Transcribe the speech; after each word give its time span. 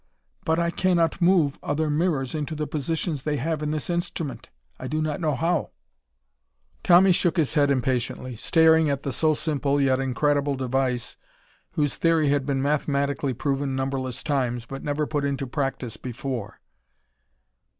But 0.45 0.57
I 0.57 0.71
cannot 0.71 1.21
move 1.21 1.59
other 1.61 1.87
mirrors 1.87 2.33
into 2.33 2.55
the 2.55 2.65
positions 2.65 3.21
they 3.21 3.37
have 3.37 3.61
in 3.61 3.69
this 3.69 3.87
instrument. 3.87 4.49
I 4.79 4.87
do 4.87 4.99
not 4.99 5.21
know 5.21 5.35
how." 5.35 5.69
Tommy 6.83 7.11
shook 7.11 7.37
his 7.37 7.53
head 7.53 7.69
impatiently, 7.69 8.35
staring 8.35 8.89
at 8.89 9.03
the 9.03 9.11
so 9.11 9.35
simple, 9.35 9.79
yet 9.79 9.99
incredible 9.99 10.55
device 10.55 11.17
whose 11.73 11.97
theory 11.97 12.29
had 12.29 12.47
been 12.47 12.63
mathematically 12.63 13.35
proven 13.35 13.75
numberless 13.75 14.23
times, 14.23 14.65
but 14.65 14.83
never 14.83 15.05
put 15.05 15.23
into 15.23 15.45
practice 15.45 15.97
before. 15.97 16.61